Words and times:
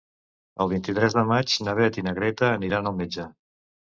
El 0.63 0.71
vint-i-tres 0.71 1.15
de 1.17 1.23
maig 1.31 1.57
na 1.67 1.75
Beth 1.81 2.01
i 2.03 2.05
na 2.09 2.15
Greta 2.21 2.49
aniran 2.57 2.93
al 2.93 2.99
metge. 3.03 3.27